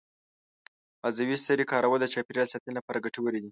د 0.03 0.03
عضوي 1.05 1.37
سرې 1.45 1.65
کارول 1.71 1.99
د 2.01 2.05
چاپیریال 2.13 2.47
ساتنې 2.53 2.73
لپاره 2.77 3.03
ګټور 3.05 3.33
دي. 3.43 3.49